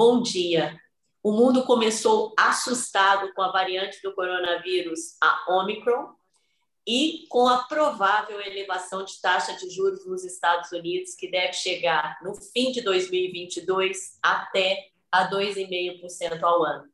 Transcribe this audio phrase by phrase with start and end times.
[0.00, 0.80] bom dia.
[1.22, 6.14] O mundo começou assustado com a variante do coronavírus, a Omicron,
[6.86, 12.18] e com a provável elevação de taxa de juros nos Estados Unidos, que deve chegar
[12.22, 16.88] no fim de 2022 até a 2,5% ao ano.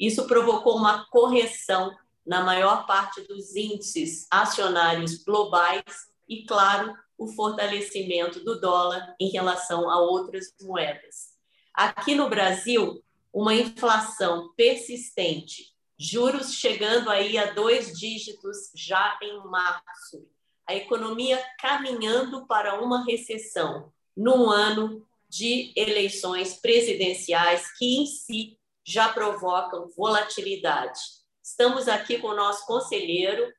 [0.00, 1.94] Isso provocou uma correção
[2.26, 5.84] na maior parte dos índices acionários globais
[6.26, 11.35] e, claro, o fortalecimento do dólar em relação a outras moedas.
[11.76, 20.26] Aqui no Brasil, uma inflação persistente, juros chegando aí a dois dígitos já em março,
[20.66, 29.10] a economia caminhando para uma recessão num ano de eleições presidenciais que em si já
[29.10, 30.98] provocam volatilidade.
[31.42, 33.52] Estamos aqui com o nosso conselheiro,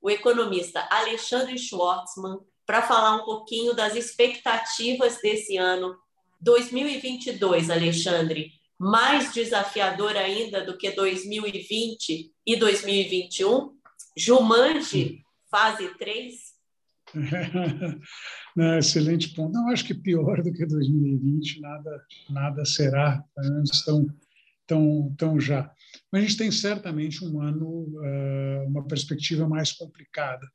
[0.00, 5.98] o economista Alexandre Schwartzman, para falar um pouquinho das expectativas desse ano
[6.40, 8.52] 2022, Alexandre.
[8.78, 13.72] Mais desafiador ainda do que 2020 e 2021?
[14.16, 16.34] Jumanji, fase 3?
[18.56, 19.52] Não, excelente ponto.
[19.52, 23.22] Não, acho que pior do que 2020, nada, nada será,
[23.84, 24.06] tão,
[24.66, 25.70] tão, tão já.
[26.10, 30.46] Mas a gente tem certamente um ano, uh, uma perspectiva mais complicada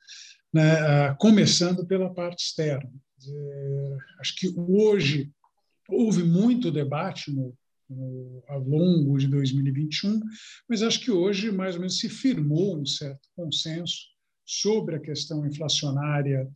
[0.53, 2.91] né, começando pela parte externa.
[4.19, 5.31] Acho que hoje
[5.89, 7.53] houve muito debate no,
[7.89, 10.19] no, ao longo de 2021,
[10.67, 14.07] mas acho que hoje mais ou menos se firmou um certo consenso
[14.45, 16.47] sobre a questão inflacionária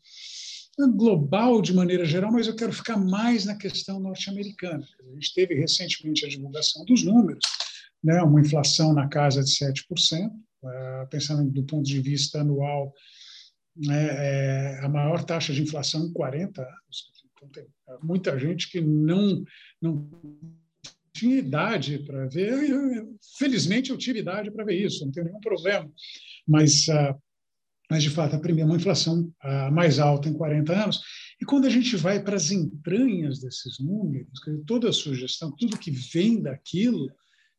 [0.96, 4.84] global de maneira geral, mas eu quero ficar mais na questão norte-americana.
[5.00, 7.46] A gente teve recentemente a divulgação dos números,
[8.04, 10.32] né, uma inflação na casa de 7%,
[10.66, 12.92] eh, pensando do ponto de vista anual,
[13.76, 17.13] né, é a maior taxa de inflação em 40 anos.
[17.50, 17.66] Então, tem
[18.02, 19.44] muita gente que não,
[19.82, 20.10] não
[21.14, 22.70] tinha idade para ver.
[22.70, 25.90] Eu, felizmente, eu tive idade para ver isso, não tem nenhum problema.
[26.48, 27.16] Mas, ah,
[27.90, 31.02] mas de fato, a primeira uma inflação ah, mais alta em 40 anos.
[31.42, 35.92] E quando a gente vai para as entranhas desses números, toda a sugestão, tudo que
[35.92, 37.12] vem daquilo,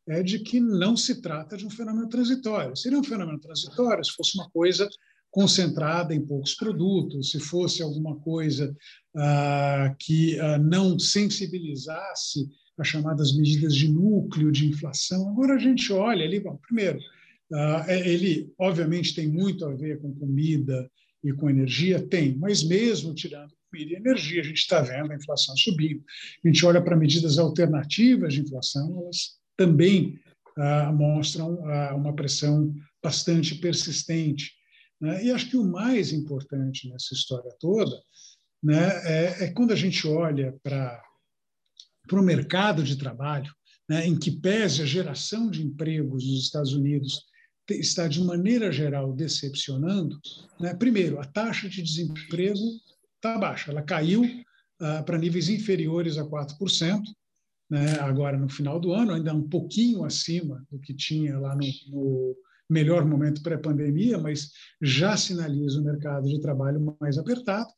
[0.07, 2.77] é de que não se trata de um fenômeno transitório.
[2.77, 4.89] Seria um fenômeno transitório se fosse uma coisa
[5.35, 8.73] concentrada em poucos produtos, se fosse alguma coisa
[9.17, 15.29] ah, que ah, não sensibilizasse as chamadas medidas de núcleo de inflação.
[15.29, 17.01] Agora a gente olha ali, bom, primeiro,
[17.53, 20.89] ah, é, ele obviamente tem muito a ver com comida
[21.25, 25.17] e com energia, tem, mas mesmo tirando comida e energia, a gente está vendo a
[25.17, 26.05] inflação subindo.
[26.45, 30.17] A gente olha para medidas alternativas de inflação, elas também
[30.95, 31.59] mostram
[31.97, 32.73] uma pressão
[33.03, 34.53] bastante persistente.
[35.05, 35.23] Né?
[35.23, 37.95] E acho que o mais importante nessa história toda
[38.63, 40.99] né, é, é quando a gente olha para
[42.11, 43.55] o mercado de trabalho,
[43.87, 47.23] né, em que pese a geração de empregos nos Estados Unidos
[47.69, 50.19] está, de maneira geral, decepcionando.
[50.59, 50.73] Né?
[50.73, 52.59] Primeiro, a taxa de desemprego
[53.17, 54.25] está baixa, ela caiu
[54.81, 57.03] ah, para níveis inferiores a 4%.
[57.69, 57.99] Né?
[58.01, 62.37] Agora, no final do ano, ainda um pouquinho acima do que tinha lá no, no
[62.69, 67.69] melhor momento pré-pandemia, mas já sinaliza o mercado de trabalho mais apertado.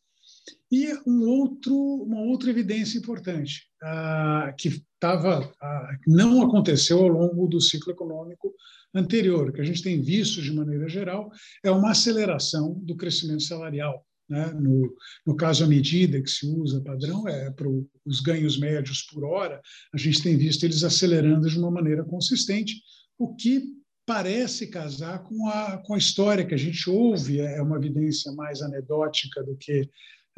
[0.71, 7.47] E um outro, uma outra evidência importante, ah, que tava, ah, não aconteceu ao longo
[7.47, 8.53] do ciclo econômico
[8.95, 11.31] anterior, que a gente tem visto de maneira geral,
[11.65, 14.05] é uma aceleração do crescimento salarial.
[14.29, 14.53] Né?
[14.55, 14.93] No,
[15.25, 17.69] no caso, a medida que se usa padrão é para
[18.05, 19.61] os ganhos médios por hora,
[19.95, 22.75] a gente tem visto eles acelerando de uma maneira consistente,
[23.19, 23.63] o que
[24.07, 28.63] parece casar com a, com a história que a gente ouve, é uma evidência mais
[28.63, 29.83] anedótica do que,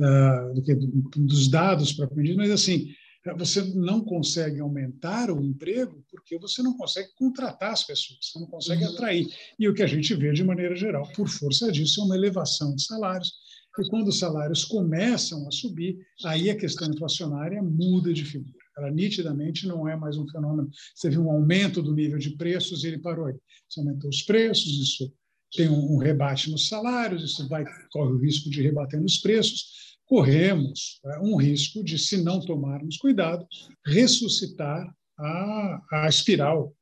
[0.00, 2.88] uh, do que dos dados propriamente, mas assim,
[3.36, 8.46] você não consegue aumentar o emprego porque você não consegue contratar as pessoas, você não
[8.46, 8.92] consegue uhum.
[8.92, 9.26] atrair.
[9.58, 12.74] E o que a gente vê de maneira geral, por força disso, é uma elevação
[12.74, 13.32] de salários.
[13.78, 18.57] E quando os salários começam a subir, aí a questão inflacionária muda de figura.
[18.78, 20.70] Ela nitidamente não é mais um fenômeno.
[20.94, 23.34] Você viu um aumento do nível de preços e ele parou aí.
[23.68, 25.12] Você aumentou os preços, isso
[25.54, 29.96] tem um, rebate nos salários, isso vai corre o risco de rebater nos preços.
[30.06, 33.46] Corremos é, um risco de, se não tomarmos cuidado,
[33.84, 36.74] ressuscitar a, a espiral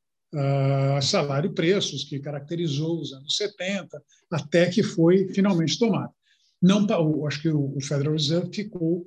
[0.96, 6.12] a salário-preços que caracterizou os anos 70, até que foi finalmente tomada.
[6.60, 6.86] Não,
[7.26, 9.06] acho que o Federal Reserve ficou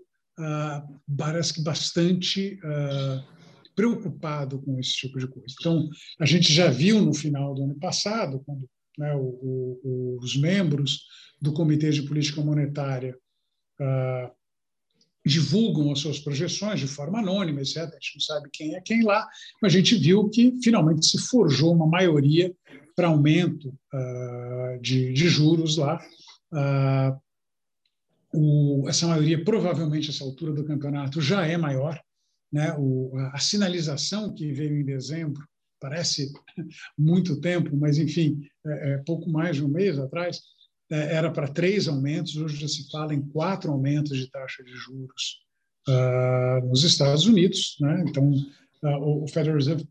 [1.18, 3.24] parece que bastante ah,
[3.76, 5.54] preocupado com esse tipo de coisa.
[5.60, 5.88] Então,
[6.20, 11.06] a gente já viu no final do ano passado, quando né, o, o, os membros
[11.42, 13.18] do Comitê de Política Monetária
[13.80, 14.32] ah,
[15.26, 17.78] divulgam as suas projeções de forma anônima, etc.
[17.78, 19.28] A gente não sabe quem é quem lá,
[19.62, 22.54] mas a gente viu que finalmente se forjou uma maioria
[22.96, 23.74] para aumento
[24.82, 26.02] de, de, juros lá.
[28.34, 32.00] O, essa maioria, provavelmente, essa altura do campeonato, já é maior.
[32.52, 32.74] Né?
[32.78, 35.44] O, a, a sinalização que veio em dezembro
[35.80, 36.32] parece
[36.98, 40.42] muito tempo, mas, enfim, é, é pouco mais de um mês atrás,
[40.92, 44.72] é, era para três aumentos, hoje já se fala em quatro aumentos de taxa de
[44.72, 45.40] juros
[45.88, 47.78] uh, nos Estados Unidos.
[47.80, 48.06] Né?
[48.08, 49.88] Então, uh, o Federal Reserve,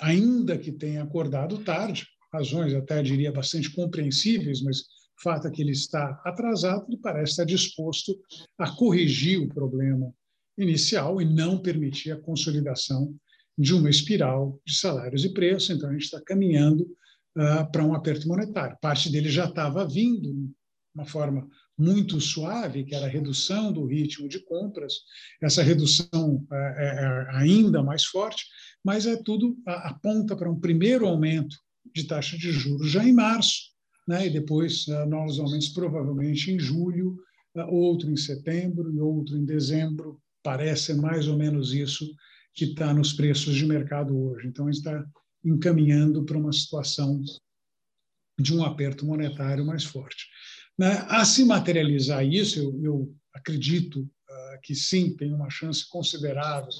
[0.00, 4.84] ainda que tenha acordado tarde, razões até diria bastante compreensíveis, mas
[5.20, 8.18] o fato é que ele está atrasado, ele parece estar disposto
[8.56, 10.10] a corrigir o problema
[10.56, 13.14] inicial e não permitir a consolidação
[13.56, 15.70] de uma espiral de salários e preços.
[15.70, 16.84] Então, a gente está caminhando
[17.36, 18.78] uh, para um aperto monetário.
[18.80, 20.50] Parte dele já estava vindo de
[20.94, 21.46] uma forma
[21.76, 24.94] muito suave, que era a redução do ritmo de compras.
[25.42, 28.46] Essa redução uh, é, ainda mais forte,
[28.82, 31.56] mas é tudo aponta para um primeiro aumento
[31.94, 33.69] de taxa de juros já em março,
[34.10, 34.26] né?
[34.26, 37.16] e depois uh, novos aumentos provavelmente em julho,
[37.54, 40.20] uh, outro em setembro e outro em dezembro.
[40.42, 42.12] Parece mais ou menos isso
[42.52, 44.48] que está nos preços de mercado hoje.
[44.48, 45.04] Então, a gente está
[45.44, 47.22] encaminhando para uma situação
[48.36, 50.26] de um aperto monetário mais forte.
[50.76, 51.04] Né?
[51.08, 56.72] A se materializar isso, eu, eu acredito uh, que sim, tem uma chance considerável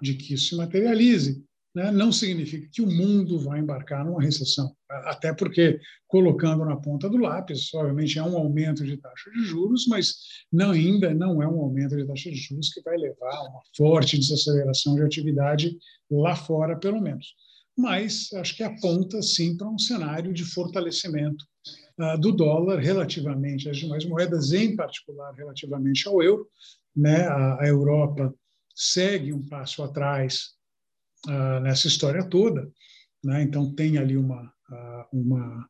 [0.00, 1.44] de que isso se materialize,
[1.74, 1.90] né?
[1.90, 4.74] não significa que o mundo vai embarcar numa recessão.
[4.88, 9.86] Até porque, colocando na ponta do lápis, obviamente é um aumento de taxa de juros,
[9.86, 10.14] mas
[10.52, 13.60] não, ainda não é um aumento de taxa de juros que vai levar a uma
[13.76, 15.76] forte desaceleração de atividade
[16.10, 17.34] lá fora, pelo menos
[17.80, 21.44] mas acho que aponta sim para um cenário de fortalecimento
[21.98, 26.46] uh, do dólar relativamente às demais moedas, em particular relativamente ao euro.
[26.94, 27.22] Né?
[27.22, 28.34] A, a Europa
[28.74, 30.50] segue um passo atrás
[31.28, 32.70] uh, nessa história toda,
[33.22, 33.42] né?
[33.42, 35.68] então tem ali uma, uh, uma,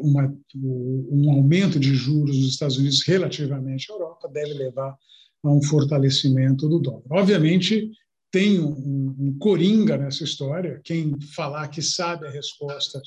[0.00, 4.96] uma, um aumento de juros nos Estados Unidos relativamente à Europa, deve levar
[5.42, 7.02] a um fortalecimento do dólar.
[7.10, 7.90] Obviamente,
[8.30, 10.80] tem um, um coringa nessa história.
[10.82, 13.00] Quem falar que sabe a resposta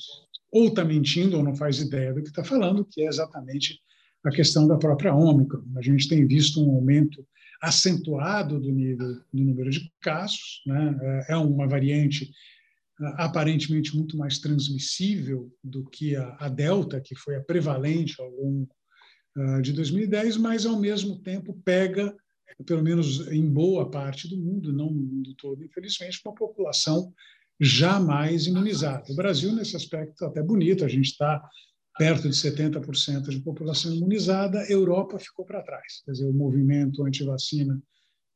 [0.50, 3.78] ou está mentindo ou não faz ideia do que está falando, que é exatamente
[4.24, 5.64] a questão da própria Ômicron.
[5.76, 7.26] A gente tem visto um aumento
[7.60, 11.24] acentuado do nível do número de casos, né?
[11.28, 12.30] é uma variante
[13.00, 18.28] ah, aparentemente muito mais transmissível do que a, a Delta, que foi a prevalente ao
[18.28, 18.68] longo
[19.36, 22.14] uh, de 2010, mas ao mesmo tempo pega
[22.64, 27.12] pelo menos em boa parte do mundo, não no mundo todo, infelizmente, uma população
[27.60, 29.04] jamais imunizada.
[29.10, 31.42] O Brasil, nesse aspecto, até bonito, a gente está
[31.98, 36.02] perto de 70% de população imunizada, a Europa ficou para trás.
[36.04, 37.74] Quer dizer, o movimento anti-vacina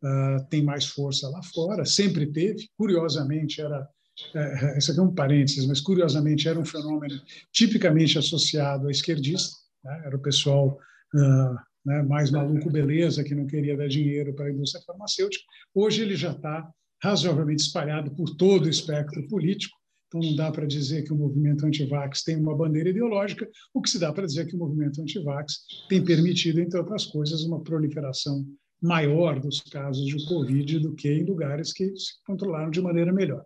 [0.03, 3.89] uh, tem mais força lá fora, sempre teve, curiosamente, era.
[4.35, 7.19] Uh, aqui é um parênteses, mas curiosamente era um fenômeno
[7.51, 10.03] tipicamente associado à esquerdista, né?
[10.05, 10.79] era o pessoal
[11.15, 11.55] uh,
[11.87, 15.45] né, mais maluco beleza, que não queria dar dinheiro para a indústria farmacêutica.
[15.75, 16.69] Hoje ele já está
[17.03, 19.77] razoavelmente espalhado por todo o espectro político,
[20.13, 23.89] então não dá para dizer que o movimento anti-vax tem uma bandeira ideológica, o que
[23.89, 28.45] se dá para dizer que o movimento anti-vax tem permitido, entre outras coisas, uma proliferação
[28.81, 33.45] maior dos casos de Covid do que em lugares que se controlaram de maneira melhor.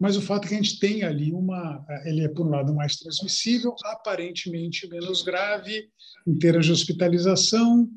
[0.00, 1.84] Mas o fato é que a gente tem ali uma.
[2.04, 5.88] Ele é, por um lado, mais transmissível, aparentemente menos grave,
[6.26, 7.88] em termos de hospitalização.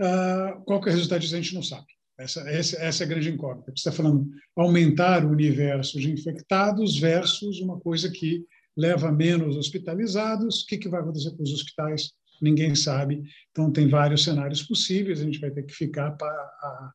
[0.00, 1.34] Uh, qual que é o resultado disso?
[1.34, 1.86] A gente não sabe.
[2.18, 3.70] Essa, essa, essa é a grande incógnita.
[3.70, 8.44] Você está falando aumentar o universo de infectados versus uma coisa que
[8.76, 10.62] leva menos hospitalizados.
[10.62, 12.10] O que, que vai acontecer com os hospitais?
[12.42, 13.22] Ninguém sabe.
[13.52, 15.20] Então, tem vários cenários possíveis.
[15.20, 16.92] A gente vai ter que ficar para a,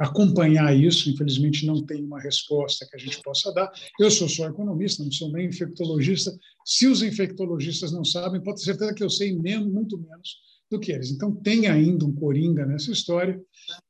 [0.00, 1.08] acompanhar isso.
[1.08, 3.70] Infelizmente, não tem uma resposta que a gente possa dar.
[4.00, 6.36] Eu sou só economista, não sou nem infectologista.
[6.64, 10.92] Se os infectologistas não sabem, pode ter certeza que eu sei muito menos do que
[10.92, 11.10] eles.
[11.10, 13.40] Então, tem ainda um coringa nessa história,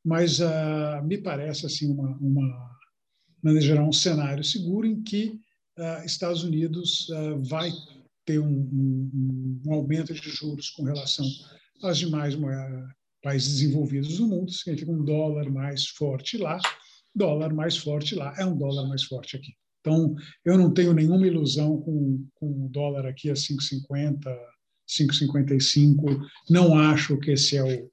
[0.04, 2.70] mas uh, me parece assim uma, uma
[3.42, 5.38] maneira geral, um cenário seguro em que
[5.78, 7.70] uh, Estados Unidos uh, vai
[8.24, 11.24] ter um, um, um, aumento de juros com relação
[11.82, 12.36] às demais
[13.22, 16.58] países desenvolvidos do mundo, significa um dólar mais forte lá,
[17.14, 19.54] dólar mais forte lá é um dólar mais forte aqui.
[19.80, 24.36] Então, eu não tenho nenhuma ilusão com o dólar aqui a 5,50,
[24.88, 26.20] 5,55.
[26.50, 27.90] Não acho que esse é o.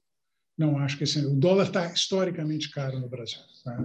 [0.56, 3.40] Não acho que esse é, o dólar está historicamente caro no Brasil.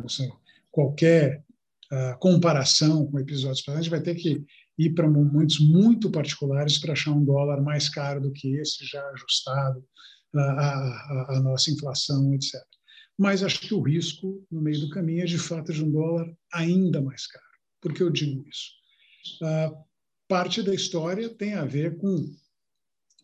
[0.05, 0.29] Assim,
[0.69, 1.43] qualquer
[1.91, 4.45] uh, comparação com episódios passados, a gente vai ter que
[4.77, 9.03] ir para momentos muito particulares para achar um dólar mais caro do que esse, já
[9.09, 9.83] ajustado
[10.35, 12.53] a, a, a nossa inflação, etc.
[13.17, 16.31] Mas acho que o risco no meio do caminho é, de fato, de um dólar
[16.53, 17.45] ainda mais caro.
[17.81, 18.71] Por que eu digo isso?
[19.43, 19.75] Uh,
[20.27, 22.15] parte da história tem a ver com,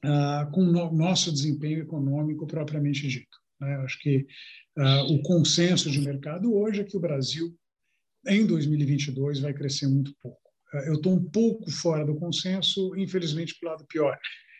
[0.05, 3.37] uh, com o nosso desempenho econômico propriamente dito.
[3.59, 3.75] Né?
[3.77, 4.25] Acho que
[4.77, 7.53] uh, o consenso de mercado hoje é que o Brasil,
[8.27, 10.39] em 2022, vai crescer muito pouco.
[10.85, 14.17] eu estou um pouco fora do consenso, infelizmente, para o lado pior.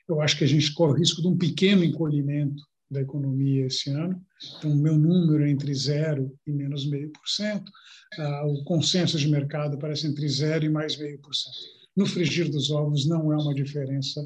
[0.07, 3.89] Eu acho que a gente corre o risco de um pequeno encolhimento da economia esse
[3.89, 4.21] ano.
[4.57, 7.71] Então, o meu número é entre zero e menos meio por cento.
[8.17, 11.57] Ah, o consenso de mercado parece entre zero e mais meio por cento.
[11.95, 14.21] No frigir dos ovos não é uma diferença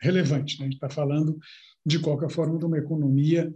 [0.00, 0.58] relevante.
[0.58, 0.66] Né?
[0.66, 1.38] A gente está falando,
[1.84, 3.52] de qualquer forma, de uma economia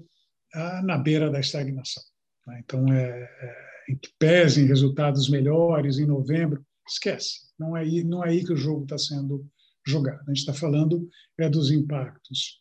[0.55, 2.03] ah, na beira da estagnação.
[2.47, 2.61] Né?
[2.65, 3.57] Então, é, é,
[3.89, 7.53] em que pesem resultados melhores em novembro, esquece.
[7.59, 9.47] Não é aí, não é aí que o jogo está sendo
[9.87, 10.21] jogado.
[10.21, 11.09] A gente está falando
[11.39, 12.61] é dos impactos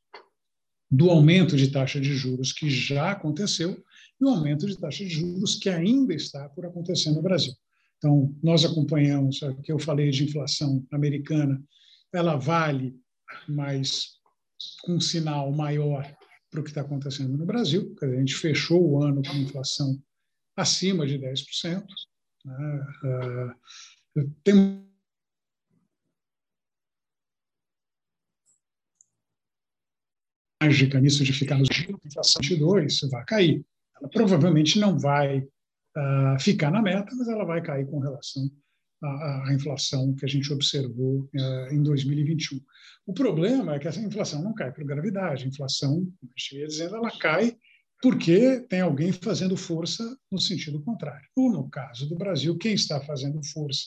[0.89, 3.81] do aumento de taxa de juros que já aconteceu
[4.19, 7.53] e o aumento de taxa de juros que ainda está por acontecer no Brasil.
[7.97, 11.63] Então, nós acompanhamos, que eu falei de inflação americana,
[12.11, 12.95] ela vale,
[13.47, 14.19] mas
[14.87, 16.03] um sinal maior
[16.49, 17.95] para o que está acontecendo no Brasil.
[18.01, 20.01] A gente fechou o ano com inflação
[20.55, 21.85] acima de 10%.
[22.45, 23.55] Né?
[24.15, 24.85] Uh, tem
[30.61, 31.69] mágica nisso de ficar nos
[32.05, 33.65] inflação 22 vai cair.
[33.99, 38.51] Ela provavelmente não vai uh, ficar na meta, mas ela vai cair com relação
[39.03, 42.59] à inflação que a gente observou uh, em 2021.
[43.05, 45.45] O problema é que essa inflação não cai por gravidade.
[45.45, 47.57] A inflação, como eu ia dizendo, ela cai
[48.01, 51.27] porque tem alguém fazendo força no sentido contrário.
[51.35, 53.85] Ou, no caso do Brasil, quem está fazendo força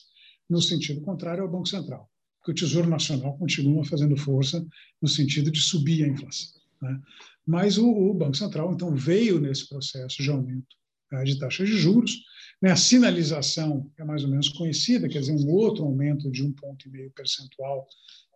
[0.48, 4.64] no sentido contrário é o Banco Central, porque o Tesouro Nacional continua fazendo força
[5.02, 6.60] no sentido de subir a inflação.
[6.80, 7.00] Né?
[7.46, 10.76] Mas o, o, Banco Central, então, veio nesse processo de aumento
[11.22, 12.22] de taxa de juros.
[12.60, 12.70] Né?
[12.70, 16.88] A sinalização é mais ou menos conhecida, quer dizer, um outro aumento de um ponto
[16.88, 17.86] e meio percentual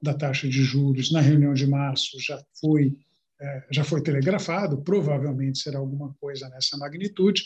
[0.02, 2.96] da taxa de juros na reunião de março já foi
[3.40, 7.44] é, já foi telegrafado, provavelmente será alguma coisa nessa magnitude,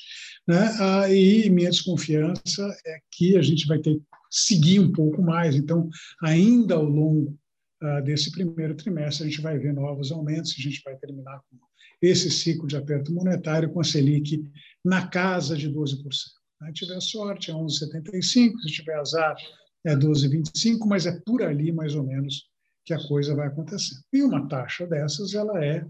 [0.49, 0.71] né?
[1.15, 5.55] E minha desconfiança é que a gente vai ter que seguir um pouco mais.
[5.55, 5.91] Então,
[6.23, 7.37] ainda ao longo
[7.83, 11.59] ah, desse primeiro trimestre, a gente vai ver novos aumentos, a gente vai terminar com
[12.01, 14.43] esse ciclo de aperto monetário com a Selic
[14.85, 16.03] na casa de 12%.
[16.03, 19.37] Se tiver sorte, é 11,75%, se tiver azar,
[19.85, 22.49] é 12,25%, mas é por ali, mais ou menos,
[22.85, 24.01] que a coisa vai acontecendo.
[24.13, 25.85] E uma taxa dessas, ela é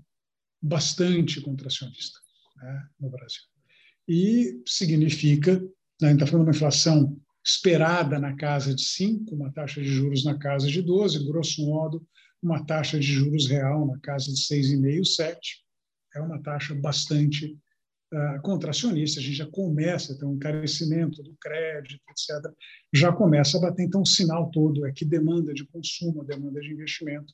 [0.61, 2.19] bastante contracionista
[2.57, 3.43] né, no Brasil.
[4.09, 5.59] E significa,
[6.01, 9.81] né, a gente está falando de uma inflação esperada na casa de 5, uma taxa
[9.83, 12.07] de juros na casa de 12, grosso modo,
[12.43, 15.65] uma taxa de juros real na casa de 6,5, 7.
[16.15, 17.57] É uma taxa bastante
[18.43, 19.21] contracionista.
[19.21, 22.53] A gente já começa a ter um encarecimento do crédito, etc.
[22.93, 23.85] Já começa a bater.
[23.85, 27.33] Então, o sinal todo é que demanda de consumo, demanda de investimento.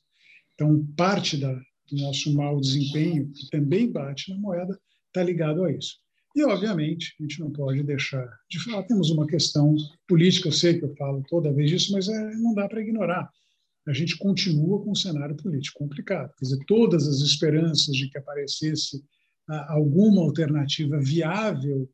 [0.53, 5.71] Então, parte da, do nosso mau desempenho, que também bate na moeda, está ligado a
[5.71, 5.97] isso.
[6.35, 8.83] E, obviamente, a gente não pode deixar de falar.
[8.83, 9.75] Temos uma questão
[10.07, 13.29] política, eu sei que eu falo toda vez disso, mas é, não dá para ignorar.
[13.87, 16.31] A gente continua com um cenário político complicado.
[16.37, 19.18] Quer dizer, todas as esperanças de que aparecesse ah,
[19.67, 21.89] alguma alternativa viável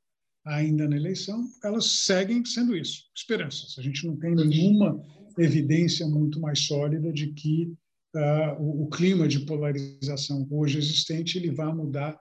[0.46, 3.76] ainda na eleição, elas seguem sendo isso, esperanças.
[3.80, 5.02] A gente não tem nenhuma
[5.40, 7.74] evidência muito mais sólida de que
[8.16, 12.16] uh, o, o, clima de polarização hoje existente ele vai mudar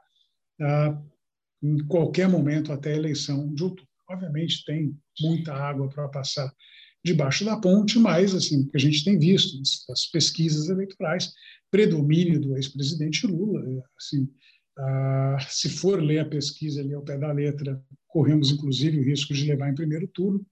[0.60, 1.10] uh,
[1.62, 3.88] em qualquer momento até a eleição de outubro.
[4.08, 6.50] Obviamente tem muita água para passar
[7.04, 11.32] debaixo da ponte, mas assim, o que a gente tem visto nas pesquisas eleitorais,
[11.70, 13.62] predomínio do ex-presidente Lula,
[13.98, 14.28] assim,
[14.78, 19.32] ah, se for ler a pesquisa ali ao pé da letra, corremos inclusive o risco
[19.32, 20.44] de levar em primeiro turno.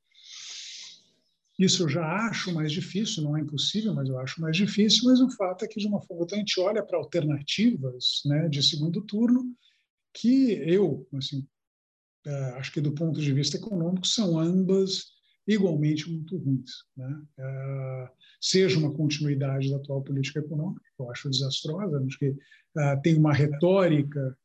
[1.58, 5.04] Isso eu já acho mais difícil, não é impossível, mas eu acho mais difícil.
[5.04, 8.62] Mas o fato é que, de uma forma, a gente olha para alternativas né, de
[8.62, 9.54] segundo turno
[10.14, 11.46] que eu, assim,
[12.26, 15.11] é, acho que do ponto de vista econômico, são ambas
[15.46, 16.70] igualmente muito ruins.
[16.96, 17.22] Né?
[17.38, 18.08] É,
[18.40, 22.34] seja uma continuidade da atual política econômica, que eu acho desastrosa, acho que
[22.78, 24.36] é, tem uma retórica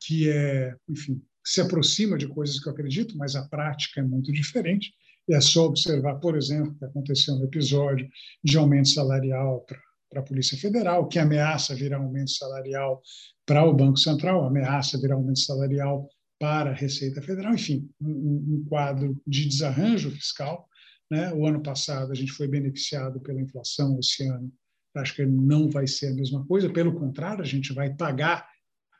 [0.00, 4.32] que é, enfim, se aproxima de coisas que eu acredito, mas a prática é muito
[4.32, 4.92] diferente.
[5.28, 8.08] E é só observar, por exemplo, o que aconteceu no episódio
[8.42, 9.78] de aumento salarial para
[10.12, 13.00] para a Polícia Federal, que ameaça virar aumento salarial
[13.46, 16.06] para o Banco Central, ameaça virar aumento salarial
[16.42, 18.10] para a Receita Federal, enfim, um,
[18.56, 20.68] um quadro de desarranjo fiscal.
[21.08, 21.32] Né?
[21.32, 24.52] O ano passado a gente foi beneficiado pela inflação, esse ano
[24.96, 28.46] Acho que não vai ser a mesma coisa, pelo contrário, a gente vai pagar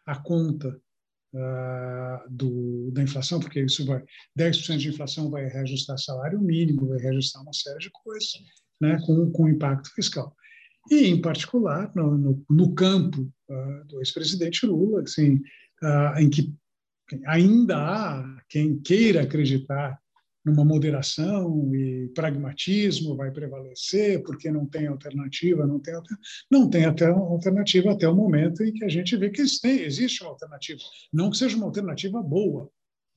[0.06, 0.68] a conta
[1.34, 4.02] uh, do, da inflação, porque isso vai
[4.38, 8.32] 10% de inflação vai reajustar salário mínimo, vai reajustar uma série de coisas,
[8.80, 10.34] né, com, com impacto fiscal.
[10.90, 15.42] E, em particular, no, no, no campo uh, do ex-presidente Lula, assim,
[15.82, 16.54] uh, em que
[17.26, 19.98] ainda há quem queira acreditar
[20.44, 25.94] numa moderação e pragmatismo vai prevalecer porque não tem alternativa, não tem
[26.50, 30.30] não tem até alternativa até o momento em que a gente vê que existe uma
[30.30, 30.80] alternativa,
[31.12, 32.68] não que seja uma alternativa boa,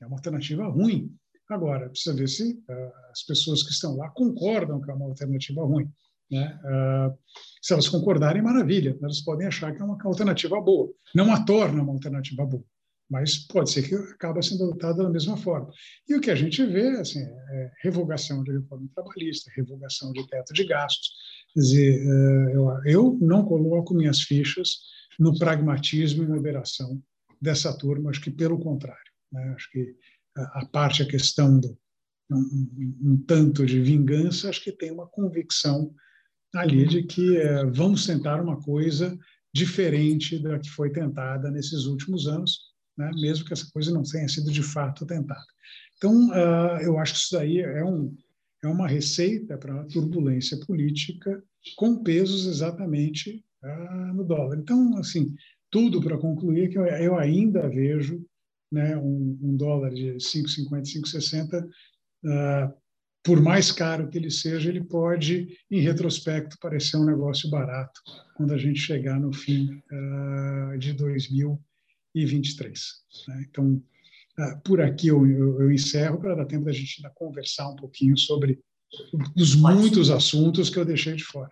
[0.02, 1.12] é uma alternativa ruim.
[1.50, 5.64] Agora precisa ver se uh, as pessoas que estão lá concordam que é uma alternativa
[5.64, 5.90] ruim.
[6.30, 6.60] Né?
[6.64, 7.18] Uh,
[7.62, 11.84] se elas concordarem, maravilha, elas podem achar que é uma alternativa boa, não a torna
[11.84, 12.64] uma alternativa boa
[13.10, 15.70] mas pode ser que acabe sendo adotado da mesma forma.
[16.08, 20.54] E o que a gente vê assim, é revogação de reforma trabalhista, revogação de teto
[20.54, 21.10] de gastos.
[21.54, 24.80] Quer dizer, é, eu, não coloco minhas fichas
[25.20, 27.02] no pragmatismo e moderação
[27.42, 29.12] dessa turma, acho que pelo contrário.
[29.32, 29.54] Né?
[29.56, 29.96] Acho que
[30.36, 31.78] a parte, a questão do
[32.32, 35.94] um, um, tanto de vingança, acho que tem uma convicção
[36.54, 39.18] ali de que é, vamos tentar uma coisa
[39.54, 42.60] diferente da que foi tentada nesses últimos anos,
[42.98, 43.12] né?
[43.22, 45.46] mesmo que essa coisa não tenha sido de fato tentada.
[45.98, 48.16] Então, uh, eu acho que isso daí é, um,
[48.64, 51.42] é uma receita para a turbulência política
[51.78, 54.58] com pesos exatamente uh, no dólar.
[54.58, 55.34] Então, assim,
[55.72, 58.26] tudo para concluir que eu, eu ainda vejo
[58.72, 62.74] né, um, um, dólar de 5,50, 5,60, uh,
[63.24, 68.00] por mais caro que ele seja, ele pode, em retrospecto, parecer um negócio barato
[68.36, 71.60] quando a gente chegar no fim uh, de 2000
[72.16, 72.80] e 23.
[73.28, 73.46] Né?
[73.50, 73.82] Então,
[74.40, 77.76] ah, por aqui eu, eu, eu encerro para dar tempo da gente ainda conversar um
[77.76, 78.60] pouquinho sobre
[79.36, 81.50] os muitos assuntos que eu deixei de fora.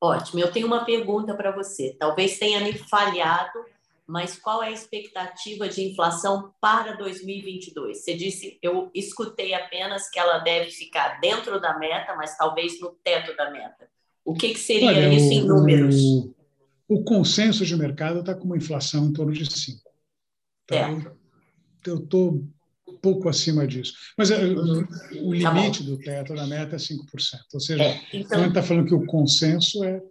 [0.00, 0.40] Ótimo.
[0.40, 1.96] Eu tenho uma pergunta para você.
[1.98, 3.58] Talvez tenha me falhado,
[4.06, 8.04] mas qual é a expectativa de inflação para 2022?
[8.04, 12.90] Você disse, eu escutei apenas que ela deve ficar dentro da meta, mas talvez no
[13.02, 13.88] teto da meta.
[14.24, 15.96] O que, que seria Olha, isso em números?
[15.96, 16.34] O,
[16.88, 19.85] o consenso de mercado está com uma inflação em torno de 5.
[20.66, 21.16] Então,
[21.86, 22.44] eu estou
[23.00, 23.94] pouco acima disso.
[24.16, 24.80] Mas é, uhum.
[25.22, 26.98] o tá limite tá do teto da meta é 5%.
[27.54, 28.38] Ou seja, é, então...
[28.38, 30.02] a gente está falando que o consenso é,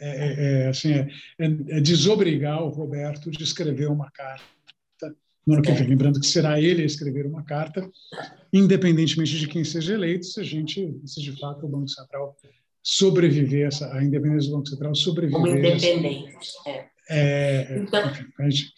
[0.00, 4.44] é, é, é assim, é, é, desobrigar o Roberto de escrever uma carta
[5.46, 5.88] no ano que vem.
[5.88, 7.88] Lembrando que será ele a escrever uma carta,
[8.52, 12.36] independentemente de quem seja eleito, se a gente, se de fato o Banco Central
[12.82, 15.40] sobreviver, essa, a independência do Banco Central sobreviver.
[15.40, 16.36] Como independente.
[16.36, 18.72] Essa, é, então, enfim, a gente,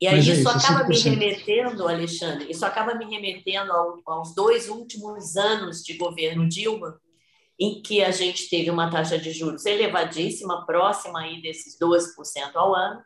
[0.00, 3.70] e aí isso, isso acaba me remetendo, Alexandre, isso acaba me remetendo
[4.06, 6.98] aos dois últimos anos de governo Dilma,
[7.58, 12.16] em que a gente teve uma taxa de juros elevadíssima, próxima aí desses 12%
[12.54, 13.02] ao ano,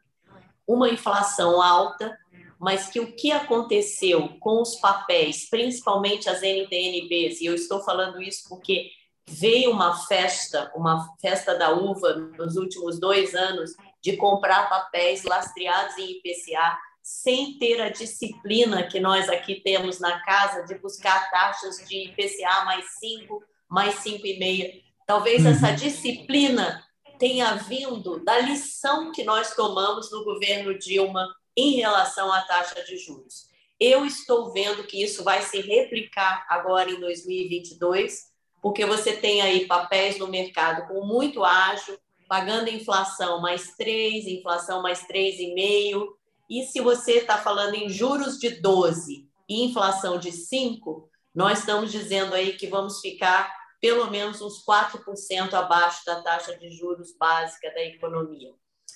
[0.66, 2.16] uma inflação alta,
[2.61, 8.22] mas que o que aconteceu com os papéis, principalmente as NTNBs, e eu estou falando
[8.22, 8.88] isso porque
[9.28, 13.72] veio uma festa, uma festa da uva nos últimos dois anos,
[14.04, 20.22] de comprar papéis lastreados em IPCA sem ter a disciplina que nós aqui temos na
[20.22, 24.82] casa de buscar taxas de IPCA mais 5, mais 5,5.
[25.06, 25.52] Talvez uhum.
[25.52, 26.84] essa disciplina
[27.18, 32.98] tenha vindo da lição que nós tomamos no governo Dilma em relação à taxa de
[32.98, 33.48] juros.
[33.80, 38.20] Eu estou vendo que isso vai se replicar agora em 2022,
[38.60, 44.82] porque você tem aí papéis no mercado com muito ágil, pagando inflação mais 3, inflação
[44.82, 46.06] mais 3,5.
[46.48, 51.90] E se você está falando em juros de 12 e inflação de 5, nós estamos
[51.90, 57.70] dizendo aí que vamos ficar pelo menos uns 4% abaixo da taxa de juros básica
[57.70, 58.52] da economia.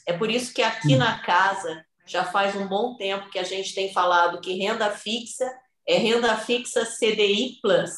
[0.06, 3.74] É por isso que aqui na casa já faz um bom tempo que a gente
[3.74, 5.46] tem falado que renda fixa
[5.86, 7.90] é renda fixa CDI plus,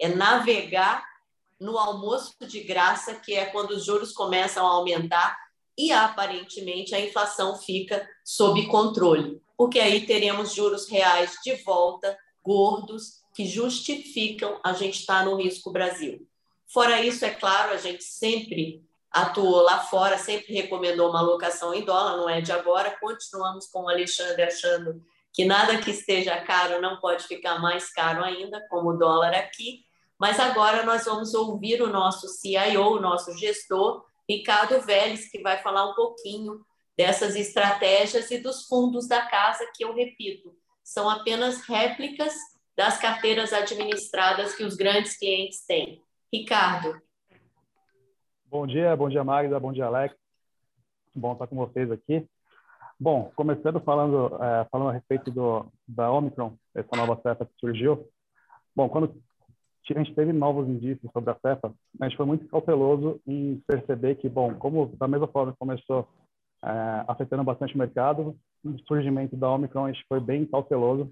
[0.00, 1.04] é navegar
[1.60, 5.36] no almoço de graça, que é quando os juros começam a aumentar
[5.76, 13.20] e aparentemente a inflação fica sob controle, porque aí teremos juros reais de volta, gordos,
[13.34, 16.26] que justificam a gente estar no risco Brasil.
[16.66, 21.84] Fora isso, é claro, a gente sempre atuou lá fora, sempre recomendou uma alocação em
[21.84, 22.96] dólar, não é de agora.
[23.00, 28.22] Continuamos com o Alexandre achando que nada que esteja caro não pode ficar mais caro
[28.22, 29.85] ainda, como o dólar aqui.
[30.18, 35.62] Mas agora nós vamos ouvir o nosso CIO, o nosso gestor, Ricardo Vélez, que vai
[35.62, 36.64] falar um pouquinho
[36.96, 42.34] dessas estratégias e dos fundos da casa, que eu repito, são apenas réplicas
[42.76, 46.02] das carteiras administradas que os grandes clientes têm.
[46.32, 47.00] Ricardo.
[48.46, 50.16] Bom dia, bom dia Magda, bom dia Alex.
[51.14, 52.26] Bom estar com vocês aqui.
[52.98, 58.08] Bom, começando falando, é, falando a respeito do, da Omicron, essa nova cepa que surgiu.
[58.74, 59.22] Bom, quando
[59.92, 61.72] a gente teve novos indícios sobre a cepa,
[62.02, 66.08] gente foi muito cauteloso em perceber que, bom, como da mesma forma começou
[66.64, 71.10] é, afetando bastante o mercado, o surgimento da Omicron a gente foi bem cauteloso,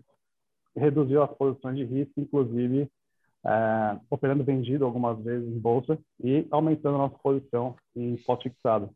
[0.76, 2.90] reduziu as posições de risco, inclusive
[3.46, 8.90] é, operando vendido algumas vezes em bolsa e aumentando a nossa posição em pós-fixado.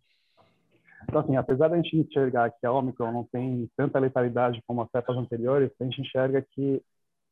[1.04, 4.90] Então, assim, apesar da gente enxergar que a Omicron não tem tanta letalidade como as
[4.90, 6.82] cepas anteriores, a gente enxerga que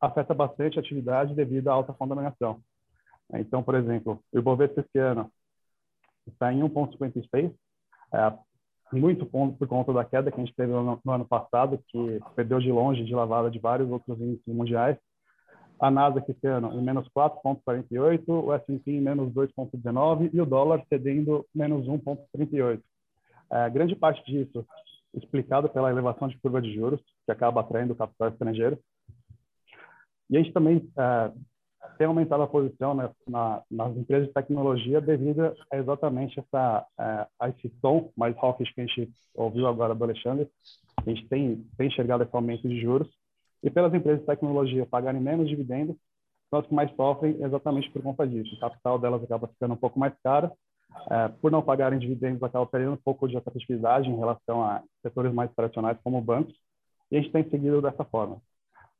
[0.01, 2.61] afeta bastante a atividade devido à alta contaminação.
[3.35, 5.31] Então, por exemplo, o Ibovespa esse ano
[6.27, 7.53] está em 1,56,
[8.13, 8.33] é,
[8.93, 12.61] muito por conta da queda que a gente teve no, no, ano passado, que perdeu
[12.61, 14.97] de longe de lavada de vários outros índices mundiais.
[15.79, 20.83] A Nasdaq esse ano em menos 4,48, o S&P em menos 2,19 e o dólar
[20.89, 22.81] cedendo menos 1,38.
[23.51, 24.67] É, grande parte disso
[25.15, 28.79] explicado pela elevação de curva de juros, que acaba atraindo capital estrangeiro.
[30.31, 31.33] E a gente também é,
[31.99, 37.27] tem aumentado a posição né, na, nas empresas de tecnologia devido a exatamente essa, é,
[37.39, 40.49] a esse tom mais hawkish que a gente ouviu agora do Alexandre.
[41.05, 43.09] A gente tem, tem enxergado esse aumento de juros.
[43.63, 45.97] E pelas empresas de tecnologia pagarem menos dividendos,
[46.51, 48.55] são as que mais sofrem exatamente por conta disso.
[48.55, 50.53] O capital delas acaba ficando um pouco mais caro
[51.11, 55.33] é, por não pagarem dividendos, acaba perdendo um pouco de atratividade em relação a setores
[55.33, 56.55] mais tradicionais como bancos,
[57.11, 58.41] e a gente tem seguido dessa forma.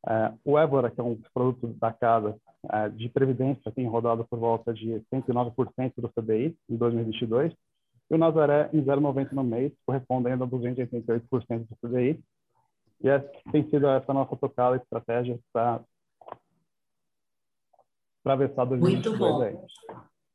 [0.09, 2.37] É, o Évora, que é um produto da casa
[2.73, 7.53] é, de previdência, tem rodado por volta de 109% do CDI em 2022,
[8.11, 12.23] e o Nazaré em 0,90 no mês, correspondendo a 288% do CDI.
[13.03, 15.81] E essa tem sido essa nossa tocada estratégia para
[18.25, 19.43] atravessar 2022 Muito bom.
[19.43, 19.59] Aí.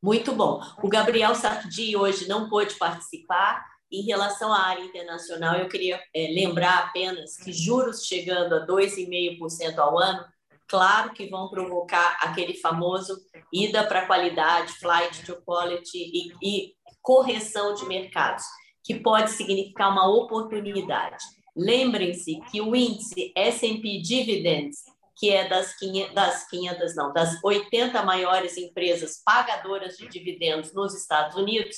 [0.02, 0.60] Muito bom.
[0.82, 3.64] O Gabriel Sardi hoje não pôde participar.
[3.92, 9.78] Em relação à área internacional, eu queria é, lembrar apenas que juros chegando a 2,5%
[9.78, 10.24] ao ano,
[10.66, 13.20] claro que vão provocar aquele famoso
[13.52, 18.44] ida para qualidade, flight to quality e, e correção de mercados,
[18.82, 21.22] que pode significar uma oportunidade.
[21.54, 24.78] Lembrem-se que o índice S&P Dividends
[25.22, 30.96] que é das 500, das 500, não, das 80 maiores empresas pagadoras de dividendos nos
[30.96, 31.76] Estados Unidos,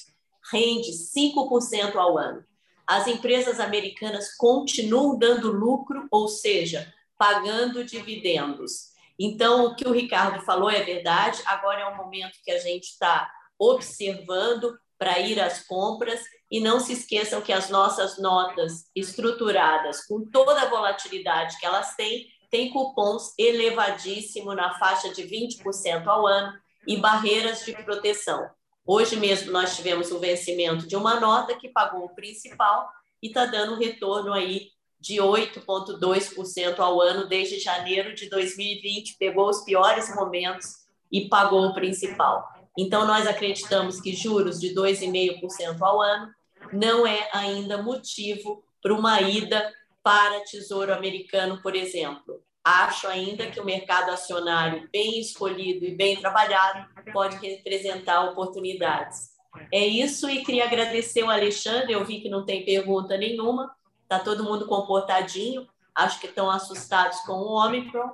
[0.53, 2.45] rende 5% ao ano.
[2.87, 8.93] As empresas americanas continuam dando lucro, ou seja, pagando dividendos.
[9.19, 11.41] Então, o que o Ricardo falou é verdade.
[11.47, 16.79] Agora é o momento que a gente está observando para ir às compras e não
[16.79, 22.71] se esqueçam que as nossas notas estruturadas, com toda a volatilidade que elas têm, tem
[22.71, 26.53] cupons elevadíssimo na faixa de 20% ao ano
[26.87, 28.49] e barreiras de proteção.
[28.87, 32.88] Hoje mesmo nós tivemos o vencimento de uma nota que pagou o principal
[33.23, 34.68] e está dando um retorno aí
[35.01, 41.75] de 8,2% ao ano desde janeiro de 2020, pegou os piores momentos e pagou o
[41.75, 42.47] principal.
[42.77, 46.31] Então, nós acreditamos que juros de 2,5% ao ano
[46.73, 52.42] não é ainda motivo para uma ida para Tesouro Americano, por exemplo.
[52.64, 59.35] Acho ainda que o mercado acionário bem escolhido e bem trabalhado pode representar oportunidades.
[59.70, 61.92] É isso e queria agradecer o Alexandre.
[61.92, 67.20] Eu vi que não tem pergunta nenhuma, está todo mundo comportadinho, acho que estão assustados
[67.20, 68.11] com o Ômicron.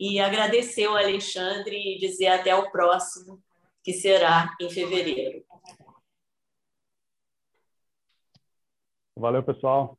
[0.00, 3.40] E agradecer o Alexandre e dizer até o próximo,
[3.84, 5.44] que será em fevereiro.
[9.16, 9.96] Valeu, pessoal.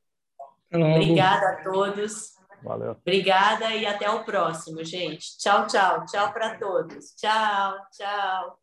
[0.73, 2.33] Obrigada a todos.
[2.63, 2.91] Valeu.
[2.91, 5.37] Obrigada e até o próximo, gente.
[5.37, 6.05] Tchau, tchau.
[6.05, 7.13] Tchau para todos.
[7.15, 8.62] Tchau, tchau.